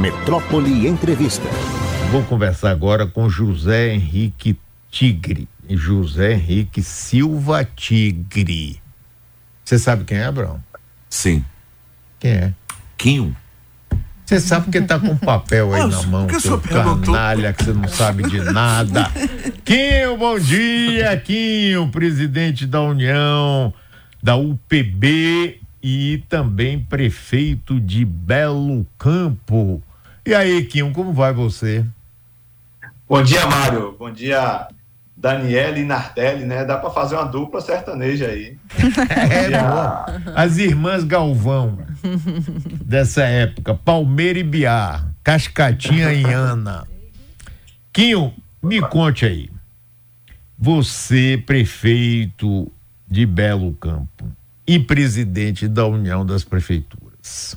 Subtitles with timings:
[0.00, 1.46] Metrópole Entrevista.
[2.10, 4.58] Vou conversar agora com José Henrique
[4.90, 5.46] Tigre.
[5.68, 8.80] José Henrique Silva Tigre.
[9.62, 10.58] Você sabe quem é, Abraão?
[11.10, 11.44] Sim.
[12.18, 12.54] Quem é?
[12.96, 13.36] Quinho.
[14.24, 17.88] Você sabe porque tá com um papel aí na mão, seu canalha, que você não
[17.88, 19.10] sabe de nada.
[19.66, 23.74] Quinho, bom dia, Quinho, presidente da União,
[24.22, 29.82] da UPB e também prefeito de Belo Campo.
[30.24, 31.84] E aí, Quinho, como vai você?
[33.08, 33.96] Bom dia, Mário.
[33.98, 34.68] Bom dia,
[35.16, 36.64] Daniele e Nartelli, né?
[36.64, 38.56] Dá para fazer uma dupla sertaneja aí.
[39.10, 40.06] É, boa.
[40.34, 41.78] As irmãs Galvão
[42.84, 46.86] dessa época, Palmeira e Biar, Cascatinha e Ana.
[47.92, 49.50] Quinho, me conte aí.
[50.58, 52.70] Você, prefeito
[53.08, 54.26] de Belo Campo
[54.66, 57.56] e presidente da União das Prefeituras.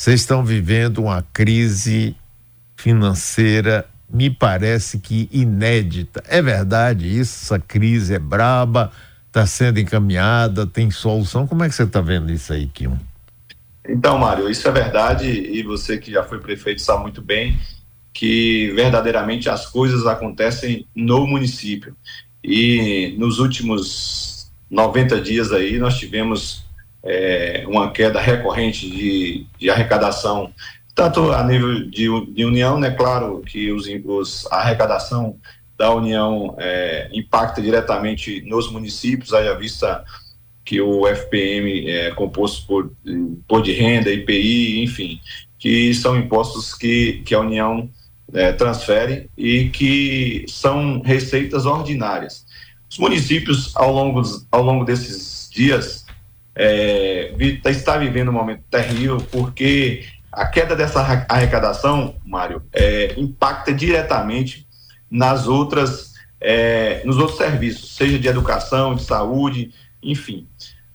[0.00, 2.16] Vocês estão vivendo uma crise
[2.74, 6.24] financeira me parece que inédita.
[6.26, 7.44] É verdade isso?
[7.44, 8.90] Essa crise é braba,
[9.26, 11.46] está sendo encaminhada, tem solução.
[11.46, 12.98] Como é que você está vendo isso aí, Kim?
[13.86, 17.58] Então, Mário, isso é verdade e você que já foi prefeito sabe muito bem
[18.10, 21.94] que verdadeiramente as coisas acontecem no município.
[22.42, 26.69] E nos últimos 90 dias aí nós tivemos
[27.04, 30.52] é, uma queda recorrente de, de arrecadação
[30.94, 35.36] tanto a nível de, de união, né, claro que os, os, a arrecadação
[35.78, 40.04] da União é, impacta diretamente nos municípios, haja vista
[40.62, 42.92] que o FPM é composto por,
[43.48, 45.18] por de renda, IPI, enfim,
[45.58, 47.88] que são impostos que, que a União
[48.34, 52.44] é, transfere e que são receitas ordinárias.
[52.90, 54.20] Os municípios, ao longo,
[54.52, 55.99] ao longo desses dias,
[56.62, 57.32] é,
[57.70, 64.68] está vivendo um momento terrível porque a queda dessa arrecadação, Mário, é, impacta diretamente
[65.10, 69.72] nas outras, é, nos outros serviços, seja de educação, de saúde,
[70.02, 70.46] enfim.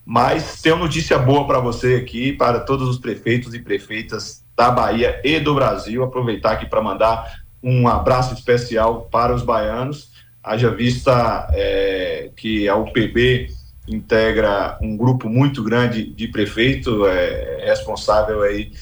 [0.04, 4.70] Mas tem uma notícia boa para você aqui, para todos os prefeitos e prefeitas da
[4.70, 6.04] Bahia e do Brasil.
[6.04, 10.12] Aproveitar aqui para mandar um abraço especial para os baianos.
[10.44, 13.50] Haja vista é, que a UPB
[13.86, 18.72] integra um grupo muito grande de prefeitos, é, responsável aí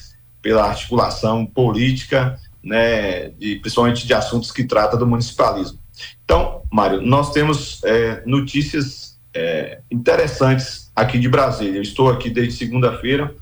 [0.41, 5.79] pela articulação política, né, de, principalmente de assuntos que trata do municipalismo.
[6.23, 11.77] Então, Mário, nós temos é, notícias é, interessantes aqui de Brasília.
[11.77, 13.35] Eu estou aqui desde segunda-feira.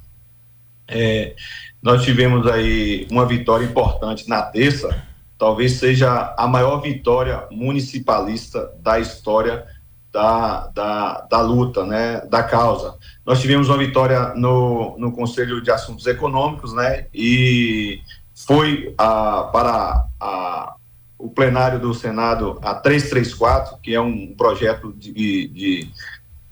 [0.88, 1.36] É,
[1.82, 5.04] nós tivemos aí uma vitória importante na terça,
[5.38, 9.66] talvez seja a maior vitória municipalista da história
[10.14, 12.96] da, da, da luta, né, da causa.
[13.26, 18.00] Nós tivemos uma vitória no, no Conselho de Assuntos Econômicos, né, e
[18.36, 20.76] foi a, para a,
[21.18, 25.90] o plenário do Senado a 334, que é um projeto de, de,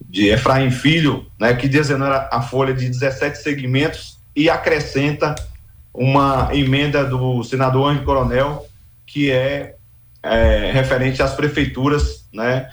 [0.09, 5.35] de Efraim Filho, né, que desenhou a folha de 17 segmentos e acrescenta
[5.93, 8.65] uma emenda do senador Anjo Coronel,
[9.05, 9.75] que é,
[10.23, 12.71] é referente às prefeituras, né,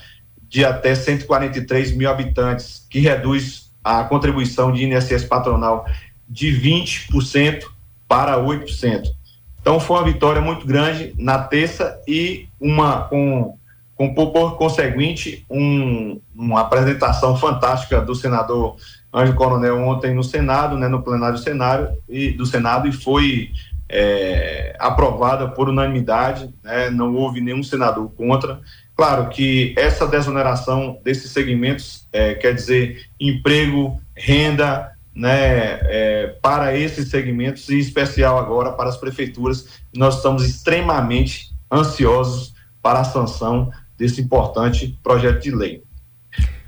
[0.49, 5.87] de até 143 mil habitantes, que reduz a contribuição de INSS patronal
[6.29, 7.65] de 20%
[8.07, 9.19] para 8%.
[9.61, 13.57] Então foi uma vitória muito grande na terça e uma com,
[13.95, 18.77] com por conseguinte um, uma apresentação fantástica do senador
[19.13, 23.51] Anjo Coronel ontem no Senado, né, no plenário do Senado e do Senado e foi
[23.89, 28.61] é, aprovada por unanimidade, né, não houve nenhum senador contra.
[28.99, 37.09] Claro que essa desoneração desses segmentos é, quer dizer emprego, renda, né, é, para esses
[37.09, 39.69] segmentos, e em especial agora para as prefeituras.
[39.95, 45.85] Nós estamos extremamente ansiosos para a sanção desse importante projeto de lei.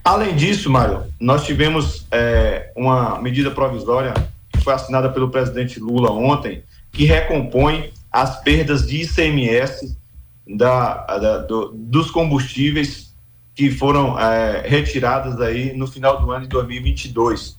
[0.05, 4.15] Além disso, Mário, nós tivemos é, uma medida provisória
[4.53, 6.62] que foi assinada pelo presidente Lula ontem,
[6.93, 9.99] que recompõe as perdas de ICMS
[10.56, 13.14] da, da do, dos combustíveis
[13.55, 17.58] que foram é, retiradas aí no final do ano de 2022,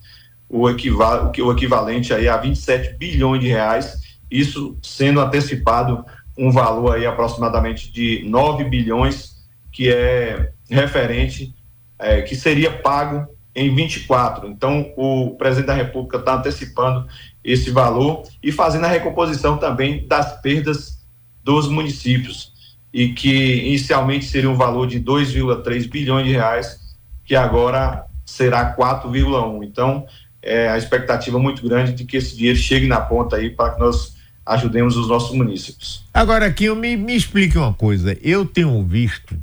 [0.50, 6.04] o, equival, o equivalente aí a 27 bilhões de reais, isso sendo antecipado
[6.38, 9.36] um valor aí aproximadamente de 9 bilhões,
[9.72, 11.54] que é referente,
[12.00, 14.48] é, que seria pago em 24.
[14.48, 17.06] Então, o presidente da República está antecipando
[17.44, 21.06] esse valor e fazendo a recomposição também das perdas
[21.44, 22.51] dos municípios
[22.94, 26.80] e que inicialmente seria um valor de 2,3 bilhões de reais,
[27.26, 29.64] que agora será 4,1.
[29.64, 30.06] Então,
[30.42, 33.80] é a expectativa muito grande de que esse dinheiro chegue na ponta aí para que
[33.80, 34.16] nós
[34.46, 36.04] ajudemos os nossos municípios.
[36.14, 38.18] Agora, aqui, me, me explique uma coisa.
[38.22, 39.38] Eu tenho visto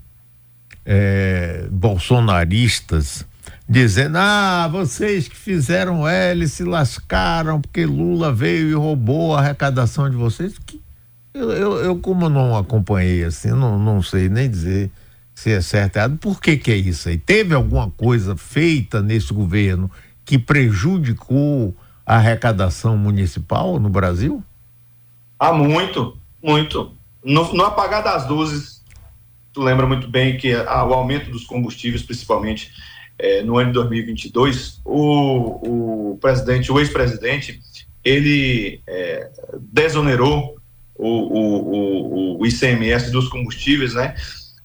[0.84, 3.24] é, bolsonaristas
[3.68, 10.10] dizendo: ah, vocês que fizeram L se lascaram porque Lula veio e roubou a arrecadação
[10.10, 10.54] de vocês.
[11.32, 14.90] Eu, eu, eu como não acompanhei assim, não, não sei nem dizer
[15.34, 16.18] se é certo errado.
[16.18, 17.16] Por que, que é isso aí?
[17.16, 19.88] Teve alguma coisa feita nesse governo
[20.24, 24.42] que prejudicou a arrecadação municipal no Brasil?
[25.38, 26.92] Há muito, muito.
[27.24, 28.82] No, no apagar das luzes,
[29.52, 32.72] tu lembra muito bem que a, o aumento dos combustíveis, principalmente
[33.18, 37.60] é, no ano de 2022, o, o presidente, o ex-presidente,
[38.04, 39.30] ele é,
[39.72, 40.57] desonerou
[40.98, 44.14] o, o, o, ICMS dos combustíveis, né?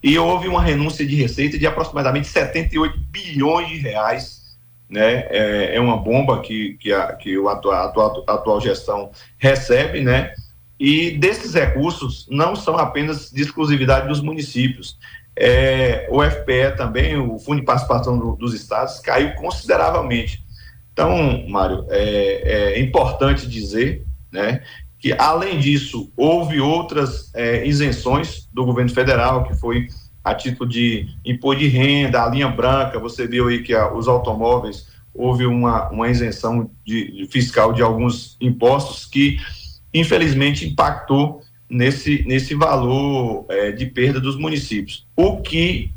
[0.01, 4.57] E houve uma renúncia de receita de aproximadamente 78 bilhões de reais,
[4.89, 5.27] né?
[5.29, 10.33] É, é uma bomba que, que, a, que o atual, atual, atual gestão recebe, né?
[10.79, 14.97] E desses recursos não são apenas de exclusividade dos municípios.
[15.35, 20.43] É, o FPE também, o Fundo de Participação do, dos Estados, caiu consideravelmente.
[20.91, 24.61] Então, Mário, é, é importante dizer né,
[25.03, 29.89] que, além disso, houve outras é, isenções do governo federal, que foi
[30.23, 34.07] a título de imposto de renda, a linha branca, você viu aí que a, os
[34.07, 39.37] automóveis, houve uma, uma isenção de, de fiscal de alguns impostos que,
[39.93, 45.05] infelizmente, impactou nesse, nesse valor é, de perda dos municípios.
[45.17, 45.91] O que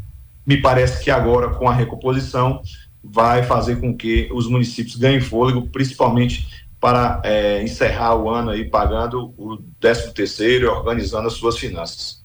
[0.44, 2.60] me parece que agora, com a recomposição,
[3.04, 6.48] vai fazer com que os municípios ganhem fôlego, principalmente
[6.86, 12.24] para é, encerrar o ano aí pagando o 13 terceiro e organizando as suas finanças.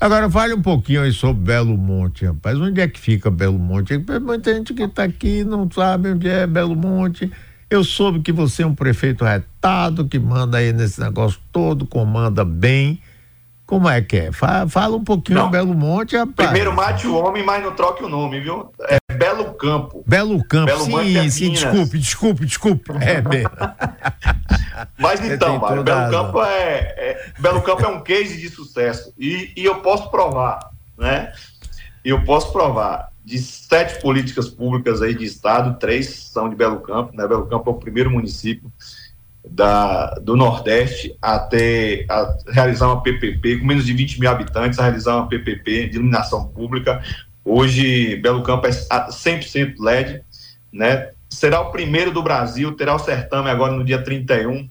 [0.00, 2.58] Agora fale um pouquinho aí sobre Belo Monte, rapaz.
[2.58, 4.02] Onde é que fica Belo Monte?
[4.18, 7.30] Muita gente que está aqui não sabe onde é Belo Monte.
[7.68, 12.46] Eu soube que você é um prefeito retado, que manda aí nesse negócio todo, comanda
[12.46, 12.98] bem.
[13.72, 14.32] Como é que é?
[14.32, 15.50] Fala, fala um pouquinho não.
[15.50, 16.50] Belo Monte, rapaz.
[16.50, 18.70] Primeiro mate o homem, mas não troque o nome, viu?
[18.82, 20.04] É Belo Campo.
[20.06, 22.92] Belo Campo, Belo sim, é sim, desculpe, desculpe, desculpe.
[23.00, 23.22] É,
[25.00, 29.14] mas então, Mário, Belo Campo é, é, Belo Campo é um case de sucesso.
[29.18, 31.32] E, e eu posso provar, né?
[32.04, 37.16] Eu posso provar de sete políticas públicas aí de estado, três são de Belo Campo,
[37.16, 37.26] né?
[37.26, 38.70] Belo Campo é o primeiro município
[39.44, 44.78] da, do Nordeste a ter, a realizar uma PPP, com menos de 20 mil habitantes,
[44.78, 47.02] a realizar uma PPP de iluminação pública.
[47.44, 50.22] Hoje, Belo Campo é 100% LED,
[50.72, 51.10] né?
[51.28, 54.68] Será o primeiro do Brasil, terá o certame agora no dia 31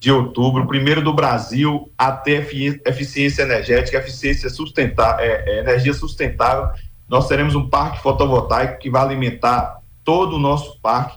[0.00, 2.48] de outubro, o primeiro do Brasil a ter
[2.86, 6.70] eficiência energética, eficiência sustentável, é, é, energia sustentável
[7.08, 11.16] nós teremos um parque fotovoltaico que vai alimentar todo o nosso parque,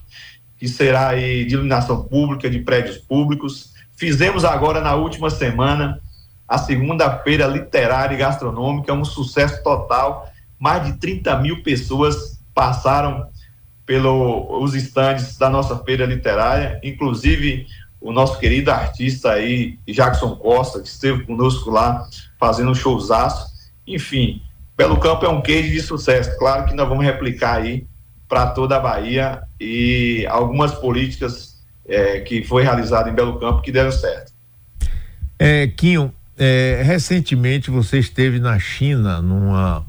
[0.57, 3.73] que será aí de iluminação pública, de prédios públicos.
[3.95, 5.99] Fizemos agora, na última semana,
[6.47, 10.29] a segunda-feira literária e gastronômica, um sucesso total.
[10.59, 13.27] Mais de 30 mil pessoas passaram
[13.85, 17.67] pelos estandes da nossa feira literária, inclusive
[18.01, 22.05] o nosso querido artista aí, Jackson Costa, que esteve conosco lá
[22.39, 23.47] fazendo um showzaço.
[23.85, 24.41] Enfim,
[24.75, 26.37] Belo Campo é um case de sucesso.
[26.37, 27.87] Claro que nós vamos replicar aí
[28.27, 31.57] para toda a Bahia e algumas políticas
[31.87, 34.33] é, que foi realizada em Belo Campo que deram certo.
[35.39, 39.85] É, Quinho, é, recentemente você esteve na China numa,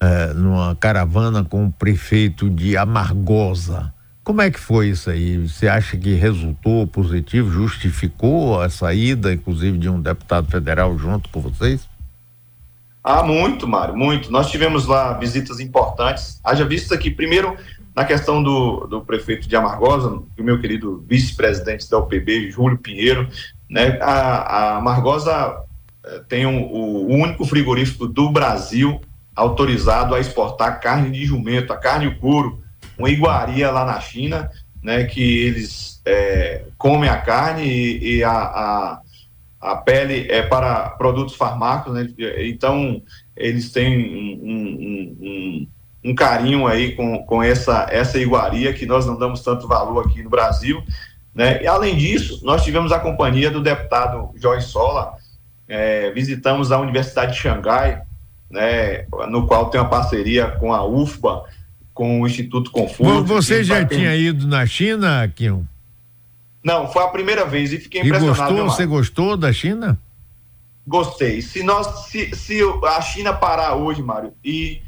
[0.00, 3.92] é, numa caravana com o prefeito de Amargosa.
[4.24, 5.48] Como é que foi isso aí?
[5.48, 11.40] Você acha que resultou positivo, justificou a saída, inclusive, de um deputado federal junto com
[11.40, 11.88] vocês?
[13.04, 14.30] Ah, muito, Mário, muito.
[14.30, 16.40] Nós tivemos lá visitas importantes.
[16.44, 17.56] Haja visto aqui, primeiro,
[17.94, 23.28] na questão do, do prefeito de Amargosa, o meu querido vice-presidente da UPB, Júlio Pinheiro,
[23.68, 23.98] né?
[24.00, 25.64] A, a Amargosa
[26.04, 29.00] eh, tem um, o único frigorífico do Brasil
[29.34, 32.62] autorizado a exportar carne de jumento, a carne couro,
[32.96, 34.48] uma iguaria lá na China,
[34.80, 35.04] né?
[35.04, 39.01] Que eles é, comem a carne e, e a, a
[39.62, 42.08] a pele é para produtos farmacos, né?
[42.40, 43.00] Então
[43.36, 49.06] eles têm um, um, um, um, carinho aí com, com essa, essa iguaria que nós
[49.06, 50.82] não damos tanto valor aqui no Brasil,
[51.32, 51.62] né?
[51.62, 55.14] E além disso, nós tivemos a companhia do deputado Jorge Sola,
[55.68, 58.02] é, visitamos a Universidade de Xangai,
[58.50, 59.06] né?
[59.28, 61.44] No qual tem uma parceria com a UFBA,
[61.94, 63.22] com o Instituto Confúcio.
[63.24, 65.68] Você já tinha ido na China, Kim?
[66.62, 68.54] Não, foi a primeira vez e fiquei e impressionado.
[68.54, 69.98] Gostou, você gostou da China?
[70.86, 71.42] Gostei.
[71.42, 74.80] Se nós, se, se a China parar hoje, Mário, e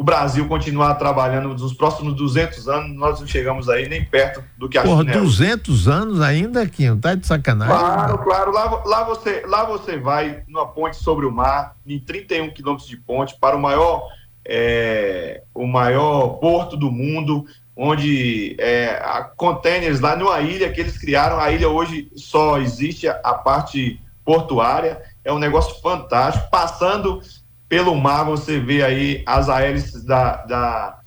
[0.00, 4.66] o Brasil continuar trabalhando nos próximos 200 anos, nós não chegamos aí nem perto do
[4.66, 5.20] que a Porra, China é.
[5.20, 6.96] 200 anos ainda, Quinho?
[6.96, 7.76] Tá de sacanagem?
[7.76, 8.50] Claro, claro.
[8.50, 12.96] Lá, lá, você, lá você vai numa ponte sobre o mar, em 31 quilômetros de
[12.96, 14.08] ponte, para o maior,
[14.42, 17.44] é, o maior porto do mundo,
[17.82, 21.40] onde é, há containers lá numa ilha que eles criaram.
[21.40, 25.00] A ilha hoje só existe a, a parte portuária.
[25.24, 26.50] É um negócio fantástico.
[26.50, 27.22] Passando
[27.70, 30.98] pelo mar você vê aí as hélices da, da,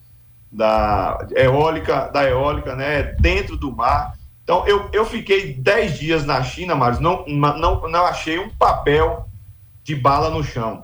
[0.51, 4.17] da eólica, da eólica, né, dentro do mar.
[4.43, 9.29] Então, eu, eu fiquei 10 dias na China, mas não, não, não achei um papel
[9.83, 10.83] de bala no chão,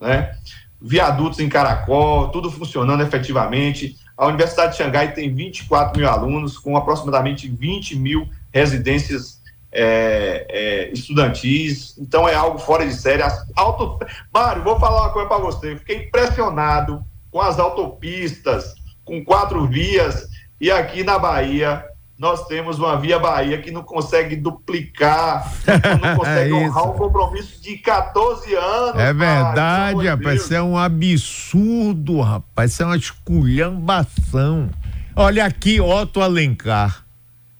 [0.00, 0.34] né?
[0.80, 4.00] Viadutos em caracol, tudo funcionando efetivamente.
[4.16, 9.40] A Universidade de Xangai tem 24 mil alunos, com aproximadamente 20 mil residências
[9.72, 13.22] é, é, estudantis, então é algo fora de série.
[13.22, 13.98] As auto...
[14.32, 15.76] Mário, vou falar uma coisa para você.
[15.76, 20.28] Fiquei impressionado com as autopistas, com quatro vias,
[20.60, 21.84] e aqui na Bahia
[22.22, 25.52] nós temos uma Via Bahia que não consegue duplicar,
[26.00, 29.00] não consegue é honrar um compromisso de 14 anos.
[29.00, 34.70] É verdade, rapaz, isso é um absurdo, rapaz, isso é uma esculhambação.
[35.16, 37.04] Olha aqui, Otto Alencar.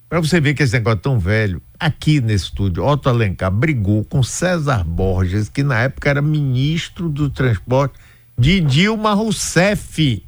[0.08, 4.04] Para você ver que esse negócio é tão velho, aqui nesse estúdio, Otto Alencar brigou
[4.04, 7.98] com César Borges, que na época era ministro do transporte
[8.38, 10.24] de Dilma Rousseff.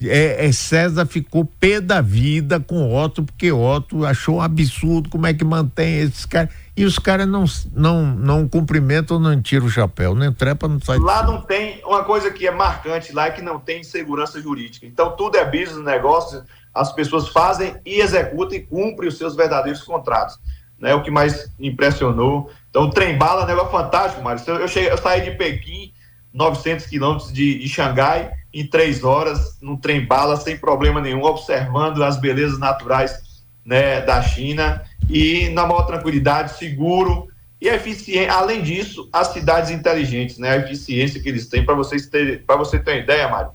[0.00, 5.26] É, é, César ficou pé da vida com Otto, porque Otto achou um absurdo como
[5.26, 6.50] é que mantém esses caras.
[6.76, 10.98] E os caras não, não, não cumprimentam, não tiram o chapéu, nem trepa, não sai.
[10.98, 14.86] Lá não tem, uma coisa que é marcante lá é que não tem segurança jurídica.
[14.86, 19.82] Então tudo é business, negócio, as pessoas fazem e executam e cumprem os seus verdadeiros
[19.82, 20.38] contratos
[20.78, 20.94] né?
[20.94, 22.50] O que mais impressionou.
[22.70, 24.42] Então, o trem bala é um negócio fantástico, Mário.
[24.46, 25.92] Eu, cheguei, eu saí de Pequim,
[26.32, 32.02] 900 quilômetros de, de Xangai, em três horas, num trem bala, sem problema nenhum, observando
[32.02, 37.28] as belezas naturais né, da China e na maior tranquilidade, seguro
[37.60, 38.30] e eficiente.
[38.30, 42.56] Além disso, as cidades inteligentes, né, a eficiência que eles têm, para vocês terem, para
[42.56, 43.50] você ter uma ideia, Mário.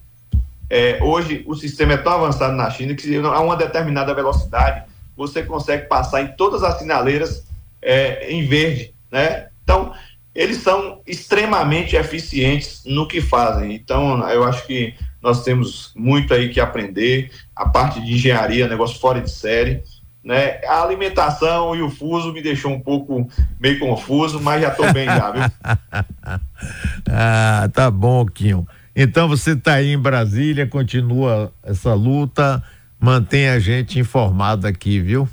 [0.70, 4.86] É, hoje o sistema é tão avançado na China que a uma determinada velocidade
[5.16, 7.46] você consegue passar em todas as sinaleiras
[7.82, 9.48] é, em verde, né?
[9.64, 9.94] Então,
[10.36, 13.74] eles são extremamente eficientes no que fazem.
[13.74, 17.32] Então, eu acho que nós temos muito aí que aprender.
[17.56, 19.84] A parte de engenharia, negócio fora de série.
[20.24, 20.62] Né?
[20.66, 23.28] A alimentação e o fuso me deixou um pouco
[23.60, 25.44] meio confuso, mas já estou bem já, viu?
[27.12, 28.68] ah, tá bom, Quinho.
[28.96, 32.64] Então você está aí em Brasília, continua essa luta
[33.04, 35.28] mantém a gente informado aqui, viu?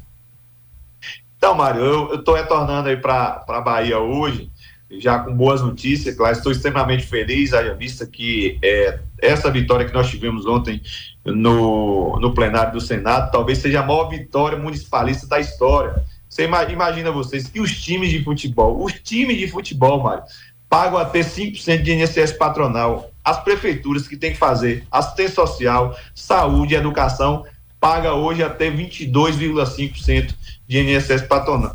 [1.36, 4.50] Então, Mário, eu estou retornando aí para a Bahia hoje,
[4.92, 9.94] já com boas notícias, claro, estou extremamente feliz, haja vista que é, essa vitória que
[9.94, 10.82] nós tivemos ontem
[11.24, 16.02] no, no plenário do Senado talvez seja a maior vitória municipalista da história.
[16.28, 20.22] Você imagina vocês que os times de futebol, os times de futebol, Mário,
[20.68, 23.10] pagam até 5% de INSS patronal.
[23.24, 27.44] As prefeituras que têm que fazer assistência social, saúde, educação,
[27.80, 30.34] paga hoje até 22,5%
[30.68, 31.22] de INSS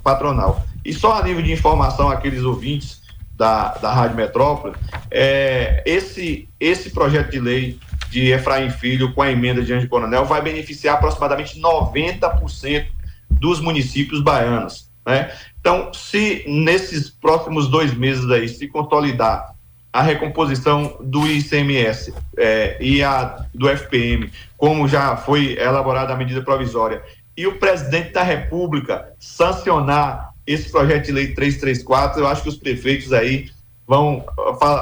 [0.04, 0.66] patronal.
[0.84, 3.05] E só a nível de informação aqueles ouvintes
[3.36, 4.76] da, da Rádio Metrópole,
[5.12, 10.26] é, esse, esse projeto de lei de Efraim Filho com a emenda de Anjo Coronel
[10.26, 12.88] vai beneficiar aproximadamente 90%
[13.30, 14.90] dos municípios baianos.
[15.06, 15.32] Né?
[15.60, 19.54] Então, se nesses próximos dois meses aí se consolidar
[19.92, 26.42] a recomposição do ICMS é, e a do FPM, como já foi elaborada a medida
[26.42, 27.02] provisória,
[27.38, 32.58] e o presidente da República sancionar esse projeto de lei 334, eu acho que os
[32.58, 33.50] prefeitos aí
[33.88, 34.24] vão.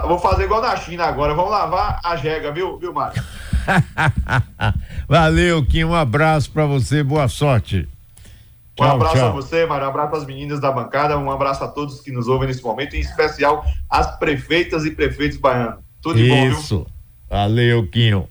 [0.07, 3.21] Vou fazer igual na China agora, vão lavar a jega, viu, viu, Mário?
[5.07, 7.87] Valeu, Kim, um abraço para você, boa sorte.
[8.79, 9.27] Um tchau, abraço tchau.
[9.27, 9.85] a você, Mário.
[9.85, 11.17] Um abraço às meninas da bancada.
[11.17, 15.37] Um abraço a todos que nos ouvem nesse momento, em especial às prefeitas e prefeitos
[15.37, 15.75] baianos.
[16.01, 16.35] Tudo de Isso.
[16.35, 16.59] bom, viu?
[16.59, 16.87] Isso.
[17.29, 18.27] Valeu, Quinho.